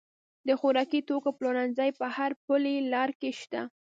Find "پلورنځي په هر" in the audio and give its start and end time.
1.37-2.31